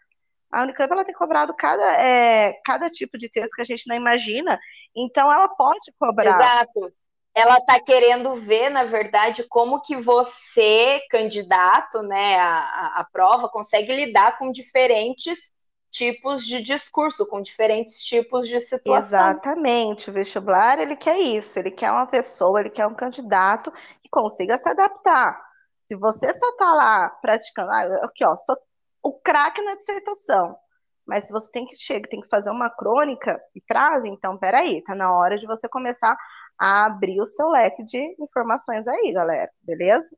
A 0.50 0.62
Unicamp 0.62 0.92
ela 0.92 1.04
tem 1.04 1.14
cobrado 1.14 1.54
cada, 1.54 2.02
é, 2.02 2.60
cada 2.64 2.90
tipo 2.90 3.16
de 3.16 3.30
texto 3.30 3.54
que 3.54 3.62
a 3.62 3.64
gente 3.64 3.88
não 3.88 3.96
imagina, 3.96 4.58
então 4.94 5.32
ela 5.32 5.48
pode 5.48 5.92
cobrar. 5.98 6.38
Exato. 6.38 6.92
Ela 7.34 7.56
está 7.56 7.80
querendo 7.80 8.34
ver, 8.34 8.68
na 8.68 8.84
verdade, 8.84 9.44
como 9.44 9.80
que 9.80 9.96
você, 9.96 11.00
candidato, 11.10 12.02
né, 12.02 12.38
à, 12.38 13.00
à 13.00 13.06
prova, 13.10 13.48
consegue 13.48 13.94
lidar 13.94 14.38
com 14.38 14.50
diferentes 14.50 15.50
tipos 15.90 16.44
de 16.46 16.62
discurso, 16.62 17.26
com 17.26 17.40
diferentes 17.40 18.02
tipos 18.02 18.48
de 18.48 18.58
situação. 18.60 19.20
Exatamente. 19.20 20.10
O 20.10 20.12
vestibular, 20.12 20.78
ele 20.78 20.96
quer 20.96 21.18
isso. 21.18 21.58
Ele 21.58 21.70
quer 21.70 21.90
uma 21.90 22.06
pessoa, 22.06 22.60
ele 22.60 22.70
quer 22.70 22.86
um 22.86 22.94
candidato 22.94 23.70
que 24.02 24.08
consiga 24.10 24.58
se 24.58 24.68
adaptar. 24.68 25.38
Se 25.82 25.94
você 25.94 26.32
só 26.32 26.48
está 26.48 26.72
lá 26.72 27.08
praticando, 27.20 27.70
ah, 27.70 28.04
aqui, 28.06 28.24
ó, 28.24 28.34
sou 28.36 28.56
o 29.02 29.12
craque 29.12 29.60
na 29.62 29.74
dissertação, 29.74 30.56
mas 31.04 31.24
se 31.24 31.32
você 31.32 31.50
tem 31.50 31.66
que 31.66 31.76
chegar, 31.76 32.08
tem 32.08 32.20
que 32.20 32.28
fazer 32.28 32.50
uma 32.50 32.70
crônica 32.70 33.38
e 33.54 33.60
traz, 33.60 34.04
então, 34.04 34.38
peraí, 34.38 34.82
tá 34.82 34.94
na 34.94 35.12
hora 35.12 35.36
de 35.36 35.46
você 35.46 35.68
começar 35.68 36.16
a 36.62 36.84
abrir 36.86 37.20
o 37.20 37.26
seu 37.26 37.50
leque 37.50 37.82
de 37.82 38.14
informações 38.20 38.86
aí, 38.86 39.12
galera, 39.12 39.50
beleza? 39.62 40.16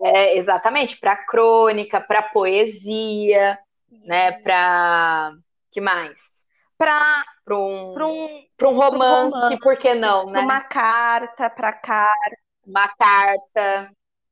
É, 0.00 0.34
exatamente, 0.38 0.98
para 0.98 1.14
crônica, 1.14 2.00
para 2.00 2.22
poesia, 2.22 3.58
né? 4.06 4.32
Para 4.40 5.34
que 5.70 5.78
mais? 5.78 6.46
Para 6.78 7.22
um, 7.50 7.94
um, 7.98 8.46
um 8.62 8.74
romance, 8.74 9.34
romance, 9.34 9.60
por 9.60 9.76
que 9.76 9.94
não, 9.94 10.30
né? 10.30 10.40
Uma 10.40 10.62
carta, 10.62 11.50
para 11.50 11.72
carta. 11.74 12.36
Uma 12.66 12.88
carta, 12.88 13.90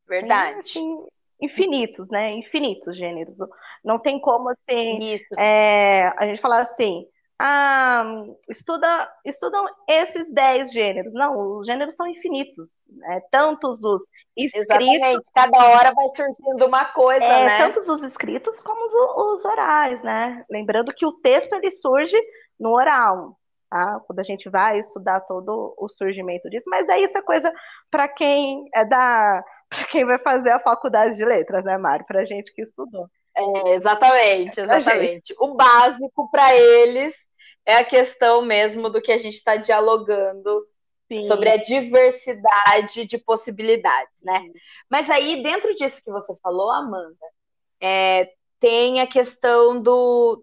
verdade. 0.08 0.56
É, 0.56 0.58
assim, 0.60 1.06
infinitos, 1.38 2.08
né? 2.08 2.32
Infinitos 2.32 2.96
gêneros. 2.96 3.36
Não 3.84 3.98
tem 3.98 4.18
como 4.18 4.48
assim. 4.48 4.98
Isso. 5.12 5.38
É, 5.38 6.14
a 6.16 6.24
gente 6.24 6.40
falar 6.40 6.60
assim. 6.60 7.06
Ah, 7.38 8.04
estuda, 8.48 8.86
estudam 9.24 9.66
esses 9.88 10.32
10 10.32 10.72
gêneros. 10.72 11.14
Não, 11.14 11.58
os 11.58 11.66
gêneros 11.66 11.96
são 11.96 12.06
infinitos. 12.06 12.86
Né? 12.90 13.20
Tantos 13.30 13.82
os 13.82 14.02
escritos. 14.36 14.60
Exatamente. 14.60 15.30
Cada 15.34 15.68
hora 15.68 15.92
vai 15.92 16.06
surgindo 16.14 16.66
uma 16.66 16.84
coisa, 16.84 17.24
é, 17.24 17.46
né? 17.46 17.58
Tantos 17.58 17.88
os 17.88 18.02
escritos 18.04 18.60
como 18.60 18.84
os, 18.84 18.92
os, 18.92 19.44
orais, 19.44 20.02
né? 20.02 20.44
Lembrando 20.48 20.94
que 20.94 21.04
o 21.04 21.12
texto 21.12 21.54
ele 21.54 21.70
surge 21.70 22.16
no 22.58 22.70
oral. 22.70 23.36
Tá? 23.68 24.00
Quando 24.06 24.20
a 24.20 24.24
gente 24.24 24.48
vai 24.48 24.78
estudar 24.78 25.20
todo 25.22 25.74
o 25.76 25.88
surgimento 25.88 26.48
disso, 26.48 26.70
mas 26.70 26.86
daí 26.86 27.02
isso 27.02 27.18
é 27.18 27.22
coisa 27.22 27.52
para 27.90 28.06
quem 28.06 28.68
é 28.72 28.84
da 28.84 29.42
para 29.68 29.84
quem 29.86 30.04
vai 30.04 30.18
fazer 30.18 30.50
a 30.50 30.60
faculdade 30.60 31.16
de 31.16 31.24
letras, 31.24 31.64
né, 31.64 31.76
Mário? 31.76 32.06
Para 32.06 32.24
gente 32.24 32.54
que 32.54 32.62
estudou. 32.62 33.08
É, 33.36 33.74
exatamente, 33.74 34.60
exatamente. 34.60 35.34
O 35.38 35.54
básico 35.54 36.30
para 36.30 36.54
eles 36.54 37.28
é 37.66 37.76
a 37.76 37.84
questão 37.84 38.42
mesmo 38.42 38.88
do 38.88 39.00
que 39.02 39.10
a 39.10 39.18
gente 39.18 39.34
está 39.34 39.56
dialogando 39.56 40.66
Sim. 41.10 41.20
sobre 41.20 41.48
a 41.48 41.56
diversidade 41.56 43.06
de 43.06 43.18
possibilidades, 43.18 44.22
né? 44.22 44.40
Sim. 44.40 44.52
Mas 44.88 45.10
aí, 45.10 45.42
dentro 45.42 45.74
disso 45.74 46.02
que 46.04 46.10
você 46.10 46.34
falou, 46.42 46.70
Amanda, 46.70 47.16
é, 47.80 48.30
tem 48.60 49.00
a 49.00 49.06
questão 49.06 49.80
do 49.80 50.42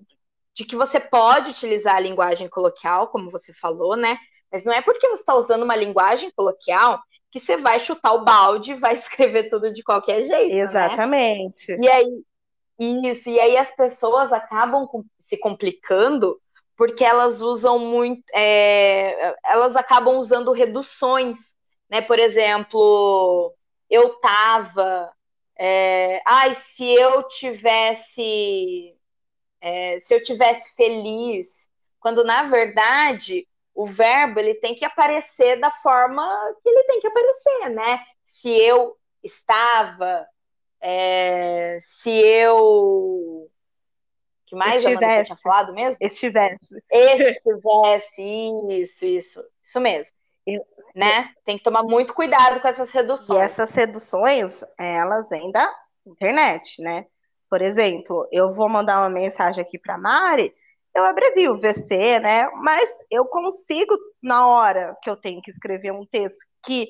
de 0.53 0.65
que 0.65 0.75
você 0.75 0.99
pode 0.99 1.51
utilizar 1.51 1.95
a 1.95 1.99
linguagem 1.99 2.49
coloquial, 2.49 3.07
como 3.07 3.31
você 3.31 3.53
falou, 3.53 3.95
né? 3.95 4.17
Mas 4.51 4.65
não 4.65 4.73
é 4.73 4.81
porque 4.81 5.07
você 5.07 5.21
está 5.21 5.33
usando 5.33 5.63
uma 5.63 5.75
linguagem 5.75 6.29
coloquial 6.35 7.01
que 7.31 7.39
você 7.39 7.55
vai 7.55 7.79
chutar 7.79 8.13
o 8.13 8.25
balde 8.25 8.71
e 8.71 8.75
vai 8.75 8.93
escrever 8.95 9.49
tudo 9.49 9.71
de 9.71 9.81
qualquer 9.81 10.23
jeito. 10.23 10.53
Né? 10.53 10.61
Exatamente. 10.61 11.71
Né? 11.77 11.85
E 11.85 11.89
aí, 11.89 12.23
isso, 12.83 13.29
e 13.29 13.39
aí 13.39 13.57
as 13.57 13.75
pessoas 13.75 14.33
acabam 14.33 14.87
se 15.21 15.37
complicando 15.37 16.39
porque 16.75 17.03
elas 17.03 17.41
usam 17.41 17.77
muito, 17.77 18.23
é, 18.33 19.35
elas 19.45 19.75
acabam 19.75 20.17
usando 20.17 20.51
reduções, 20.51 21.55
né? 21.87 22.01
Por 22.01 22.17
exemplo, 22.17 23.53
eu 23.87 24.15
tava, 24.15 25.13
é, 25.59 26.21
ai, 26.25 26.55
se 26.55 26.83
eu 26.83 27.27
tivesse, 27.27 28.95
é, 29.61 29.99
se 29.99 30.13
eu 30.15 30.23
tivesse 30.23 30.73
feliz, 30.75 31.69
quando 31.99 32.23
na 32.23 32.43
verdade 32.43 33.47
o 33.75 33.85
verbo 33.85 34.39
ele 34.39 34.55
tem 34.55 34.73
que 34.73 34.83
aparecer 34.83 35.59
da 35.59 35.69
forma 35.69 36.23
que 36.63 36.69
ele 36.69 36.83
tem 36.85 36.99
que 36.99 37.07
aparecer, 37.07 37.69
né? 37.69 38.03
Se 38.23 38.49
eu 38.49 38.97
estava, 39.23 40.25
é, 40.81 41.77
se 41.79 42.09
eu 42.09 43.49
que 44.45 44.55
mais 44.55 44.83
estivesse. 44.83 45.25
tinha 45.25 45.37
falado 45.37 45.73
mesmo? 45.73 45.97
Estivesse. 46.01 46.83
Estivesse, 46.91 48.21
isso, 48.21 49.05
isso, 49.05 49.43
isso 49.63 49.79
mesmo. 49.79 50.13
Eu, 50.45 50.61
né? 50.93 51.31
Tem 51.45 51.57
que 51.57 51.63
tomar 51.63 51.83
muito 51.83 52.13
cuidado 52.13 52.59
com 52.59 52.67
essas 52.67 52.89
reduções. 52.89 53.39
E 53.39 53.43
essas 53.43 53.71
reduções, 53.71 54.61
elas 54.77 55.29
vêm 55.29 55.51
da 55.51 55.73
internet, 56.05 56.81
né? 56.81 57.05
Por 57.49 57.61
exemplo, 57.61 58.27
eu 58.31 58.53
vou 58.53 58.67
mandar 58.67 58.99
uma 58.99 59.09
mensagem 59.09 59.63
aqui 59.63 59.79
para 59.79 59.97
Mari, 59.97 60.53
eu 60.93 61.05
abrevio 61.05 61.59
VC, 61.59 62.19
né? 62.19 62.49
Mas 62.61 62.89
eu 63.09 63.25
consigo, 63.25 63.97
na 64.21 64.47
hora 64.47 64.97
que 65.01 65.09
eu 65.09 65.15
tenho 65.15 65.41
que 65.41 65.49
escrever 65.49 65.91
um 65.91 66.05
texto 66.05 66.45
que 66.65 66.89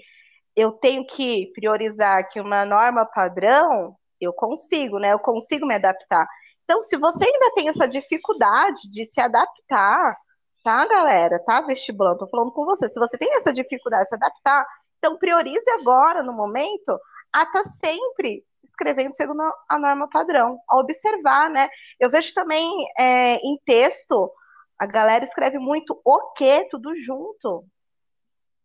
eu 0.56 0.72
tenho 0.74 1.06
que 1.06 1.52
priorizar 1.54 2.20
aqui 2.20 2.40
uma 2.40 2.66
norma 2.66 3.06
padrão, 3.06 3.96
eu 4.20 4.34
consigo, 4.34 5.00
né? 5.00 5.14
Eu 5.14 5.20
consigo 5.20 5.66
me 5.66 5.76
adaptar. 5.76 6.28
Então, 6.64 6.82
se 6.82 6.98
você 6.98 7.26
ainda 7.26 7.52
tem 7.54 7.70
essa 7.70 7.88
dificuldade 7.88 8.90
de 8.92 9.06
se 9.06 9.20
adaptar 9.20 10.16
tá, 10.64 10.86
galera? 10.86 11.40
Tá, 11.40 11.62
vestibulando? 11.62 12.20
Tô 12.20 12.28
falando 12.28 12.52
com 12.52 12.66
você. 12.66 12.88
Se 12.90 13.00
você 13.00 13.18
tem 13.18 13.34
essa 13.36 13.54
dificuldade 13.54 14.04
de 14.04 14.10
se 14.10 14.16
adaptar, 14.16 14.66
então 14.98 15.18
priorize 15.18 15.70
agora, 15.72 16.24
no 16.24 16.34
momento, 16.34 16.98
a 17.34 17.46
tá 17.46 17.64
sempre 17.64 18.44
escrevendo 18.64 19.14
segundo 19.14 19.42
a 19.68 19.80
norma 19.80 20.08
padrão, 20.10 20.60
a 20.70 20.78
observar, 20.78 21.50
né? 21.50 21.68
Eu 22.00 22.10
vejo 22.10 22.34
também 22.34 22.72
é, 22.98 23.36
em 23.38 23.60
texto, 23.66 24.32
a 24.78 24.86
galera 24.86 25.24
escreve 25.24 25.58
muito 25.58 26.00
o 26.06 26.32
que, 26.34 26.66
tudo 26.66 26.96
junto. 26.96 27.66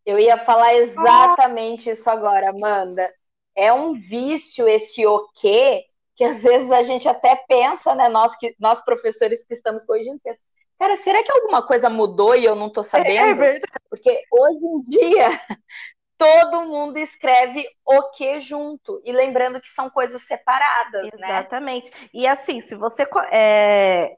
Eu 0.06 0.20
ia 0.20 0.38
falar 0.38 0.72
exatamente 0.76 1.90
isso 1.90 2.08
agora, 2.08 2.50
Amanda. 2.50 3.12
É 3.56 3.72
um 3.72 3.92
vício 3.92 4.68
esse 4.68 5.04
o 5.04 5.28
que, 5.34 5.84
que 6.14 6.22
às 6.22 6.44
vezes 6.44 6.70
a 6.70 6.84
gente 6.84 7.08
até 7.08 7.34
pensa, 7.48 7.92
né? 7.92 8.08
Nós, 8.08 8.36
que, 8.36 8.54
nós 8.60 8.80
professores 8.84 9.44
que 9.44 9.52
estamos 9.52 9.84
corrigindo, 9.84 10.20
pensa, 10.22 10.44
cara, 10.78 10.96
será 10.96 11.24
que 11.24 11.32
alguma 11.32 11.66
coisa 11.66 11.90
mudou 11.90 12.36
e 12.36 12.44
eu 12.44 12.54
não 12.54 12.68
estou 12.68 12.84
sabendo? 12.84 13.10
É, 13.10 13.30
é 13.30 13.34
verdade. 13.34 13.72
Porque 13.90 14.22
hoje 14.30 14.64
em 14.64 14.80
dia 14.82 15.40
todo 16.16 16.66
mundo 16.66 16.98
escreve 16.98 17.66
o 17.84 18.10
que 18.10 18.38
junto. 18.38 19.02
E 19.04 19.10
lembrando 19.10 19.60
que 19.60 19.68
são 19.68 19.90
coisas 19.90 20.22
separadas, 20.22 21.02
Exatamente. 21.06 21.20
né? 21.20 21.38
Exatamente. 21.38 22.10
E 22.14 22.26
assim, 22.28 22.60
se 22.60 22.76
você, 22.76 23.04
é, 23.32 24.16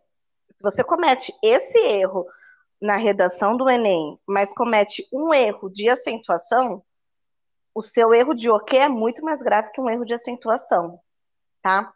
se 0.50 0.62
você 0.62 0.84
comete 0.84 1.32
esse 1.42 1.78
erro 1.78 2.26
na 2.80 2.96
redação 2.96 3.56
do 3.56 3.68
Enem, 3.68 4.18
mas 4.26 4.52
comete 4.52 5.06
um 5.12 5.34
erro 5.34 5.68
de 5.68 5.88
acentuação, 5.88 6.82
o 7.74 7.82
seu 7.82 8.14
erro 8.14 8.34
de 8.34 8.48
o 8.50 8.60
que 8.60 8.76
é 8.76 8.88
muito 8.88 9.22
mais 9.22 9.42
grave 9.42 9.70
que 9.72 9.80
um 9.80 9.88
erro 9.88 10.04
de 10.04 10.14
acentuação, 10.14 11.00
tá? 11.62 11.92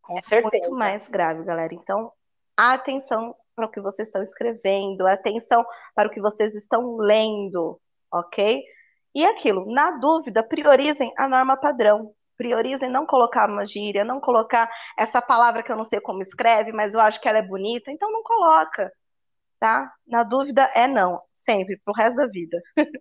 Com 0.00 0.18
é 0.18 0.22
certeza. 0.22 0.64
Muito 0.64 0.78
mais 0.78 1.08
grave, 1.08 1.44
galera. 1.44 1.74
Então, 1.74 2.12
atenção 2.56 3.34
para 3.54 3.66
o 3.66 3.70
que 3.70 3.80
vocês 3.80 4.08
estão 4.08 4.22
escrevendo, 4.22 5.06
atenção 5.06 5.64
para 5.94 6.08
o 6.08 6.10
que 6.10 6.20
vocês 6.20 6.54
estão 6.54 6.96
lendo, 6.96 7.80
ok? 8.10 8.62
E 9.14 9.24
aquilo, 9.24 9.70
na 9.70 9.92
dúvida, 9.92 10.42
priorizem 10.42 11.12
a 11.16 11.28
norma 11.28 11.56
padrão. 11.56 12.14
Priorizem 12.36 12.90
não 12.90 13.06
colocar 13.06 13.48
uma 13.48 13.64
gíria, 13.64 14.04
não 14.04 14.18
colocar 14.18 14.70
essa 14.98 15.20
palavra 15.20 15.62
que 15.62 15.70
eu 15.70 15.76
não 15.76 15.84
sei 15.84 16.00
como 16.00 16.22
escreve, 16.22 16.72
mas 16.72 16.94
eu 16.94 17.00
acho 17.00 17.20
que 17.20 17.28
ela 17.28 17.38
é 17.38 17.42
bonita, 17.42 17.90
então 17.90 18.10
não 18.10 18.22
coloca. 18.22 18.90
Tá? 19.62 19.94
Na 20.04 20.24
dúvida 20.24 20.68
é 20.74 20.88
não, 20.88 21.22
sempre, 21.32 21.78
pro 21.84 21.94
resto 21.94 22.16
da 22.16 22.26
vida. 22.26 22.60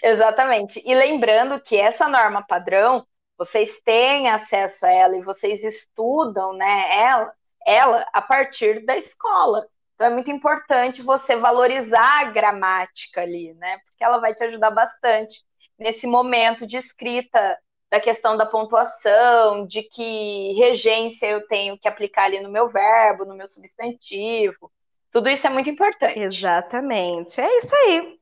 Exatamente. 0.00 0.80
E 0.86 0.94
lembrando 0.94 1.60
que 1.60 1.76
essa 1.76 2.06
norma 2.06 2.46
padrão, 2.46 3.04
vocês 3.36 3.82
têm 3.82 4.30
acesso 4.30 4.86
a 4.86 4.92
ela 4.92 5.16
e 5.16 5.24
vocês 5.24 5.64
estudam, 5.64 6.52
né, 6.52 6.96
ela, 6.96 7.32
ela 7.66 8.06
a 8.12 8.22
partir 8.22 8.86
da 8.86 8.96
escola. 8.96 9.66
Então 9.96 10.06
é 10.06 10.10
muito 10.10 10.30
importante 10.30 11.02
você 11.02 11.34
valorizar 11.34 12.20
a 12.20 12.30
gramática 12.30 13.22
ali, 13.22 13.52
né? 13.54 13.78
Porque 13.78 14.04
ela 14.04 14.18
vai 14.18 14.32
te 14.32 14.44
ajudar 14.44 14.70
bastante 14.70 15.42
nesse 15.76 16.06
momento 16.06 16.64
de 16.64 16.76
escrita 16.76 17.58
da 17.90 18.00
questão 18.00 18.36
da 18.36 18.44
pontuação, 18.44 19.66
de 19.66 19.82
que 19.82 20.52
regência 20.54 21.26
eu 21.26 21.46
tenho 21.46 21.78
que 21.78 21.88
aplicar 21.88 22.24
ali 22.24 22.40
no 22.40 22.50
meu 22.50 22.68
verbo, 22.68 23.24
no 23.24 23.34
meu 23.34 23.48
substantivo. 23.48 24.70
Tudo 25.12 25.28
isso 25.28 25.46
é 25.46 25.50
muito 25.50 25.70
importante. 25.70 26.18
Exatamente. 26.18 27.40
É 27.40 27.58
isso 27.58 27.74
aí. 27.74 28.18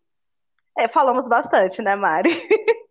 É, 0.78 0.88
falamos 0.88 1.28
bastante, 1.28 1.80
né, 1.80 1.96
Mari? 1.96 2.30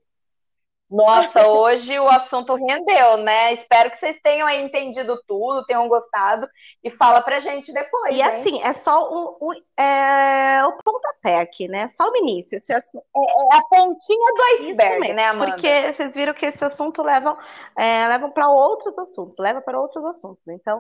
Nossa, 0.90 1.48
hoje 1.48 1.98
o 2.00 2.08
assunto 2.08 2.54
rendeu, 2.54 3.18
né? 3.18 3.52
Espero 3.54 3.90
que 3.90 3.98
vocês 3.98 4.20
tenham 4.22 4.48
entendido 4.48 5.20
tudo, 5.28 5.66
tenham 5.66 5.88
gostado 5.88 6.48
e 6.84 6.90
fala 6.90 7.22
pra 7.22 7.40
gente 7.40 7.74
depois. 7.74 8.14
E 8.14 8.18
hein? 8.18 8.24
assim, 8.24 8.62
é 8.62 8.74
só 8.74 9.10
o, 9.12 9.38
o, 9.40 9.82
é, 9.82 10.64
o 10.66 10.78
pontapé 10.84 11.40
aqui, 11.40 11.68
né? 11.68 11.88
Só 11.88 12.08
o 12.08 12.16
início. 12.18 12.58
Esse 12.58 12.72
assunto... 12.74 13.04
é, 13.16 13.20
é, 13.20 13.58
a 13.58 13.62
pontinha 13.64 14.34
do 14.34 14.44
iceberg, 14.60 15.14
né, 15.14 15.26
Amanda? 15.26 15.54
Porque 15.54 15.94
vocês 15.94 16.14
viram 16.14 16.34
que 16.34 16.46
esse 16.46 16.64
assunto 16.64 17.02
levam, 17.02 17.36
é, 17.76 18.08
levam 18.08 18.30
para 18.30 18.48
outros 18.50 18.96
assuntos, 19.00 19.40
leva 19.40 19.62
para 19.62 19.80
outros 19.80 20.06
assuntos. 20.06 20.48
Então, 20.48 20.80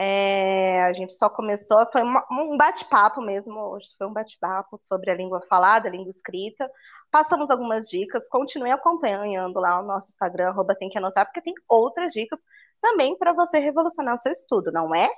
é, 0.00 0.84
a 0.84 0.92
gente 0.92 1.12
só 1.14 1.28
começou, 1.28 1.84
foi 1.90 2.02
uma, 2.02 2.24
um 2.30 2.56
bate-papo 2.56 3.20
mesmo, 3.20 3.58
hoje 3.58 3.88
foi 3.98 4.06
um 4.06 4.12
bate-papo 4.12 4.78
sobre 4.80 5.10
a 5.10 5.14
língua 5.14 5.40
falada, 5.48 5.88
a 5.88 5.90
língua 5.90 6.10
escrita. 6.10 6.70
Passamos 7.10 7.50
algumas 7.50 7.88
dicas, 7.88 8.28
continue 8.28 8.70
acompanhando 8.70 9.58
lá 9.58 9.80
o 9.80 9.84
nosso 9.84 10.10
Instagram, 10.10 10.50
arroba 10.50 10.76
tem 10.76 10.88
que 10.88 10.98
anotar, 10.98 11.26
porque 11.26 11.42
tem 11.42 11.54
outras 11.68 12.12
dicas 12.12 12.38
também 12.80 13.18
para 13.18 13.32
você 13.32 13.58
revolucionar 13.58 14.14
o 14.14 14.18
seu 14.18 14.30
estudo, 14.30 14.70
não 14.70 14.94
é? 14.94 15.10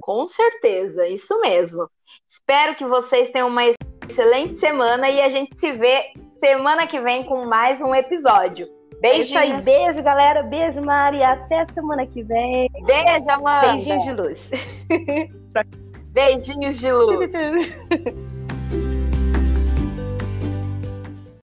Com 0.00 0.26
certeza, 0.26 1.06
isso 1.06 1.38
mesmo. 1.40 1.88
Espero 2.26 2.74
que 2.74 2.86
vocês 2.86 3.30
tenham 3.30 3.48
uma 3.48 3.64
excelente 4.08 4.58
semana 4.58 5.10
e 5.10 5.20
a 5.20 5.28
gente 5.28 5.58
se 5.58 5.72
vê 5.72 6.12
semana 6.30 6.86
que 6.86 6.98
vem 7.00 7.22
com 7.24 7.44
mais 7.44 7.82
um 7.82 7.94
episódio. 7.94 8.73
Beijinhos. 9.00 9.34
É 9.36 9.46
isso 9.46 9.68
aí, 9.68 9.84
beijo, 9.84 10.02
galera. 10.02 10.42
Beijo, 10.42 10.80
Mari. 10.80 11.22
Até 11.22 11.66
semana 11.72 12.06
que 12.06 12.22
vem. 12.22 12.70
Beijo, 12.84 13.30
Amanda. 13.30 13.72
Beijinhos 13.72 14.04
de 14.04 14.12
luz. 14.12 14.50
Beijinhos 16.12 16.78
de 16.78 16.92
luz. 16.92 17.32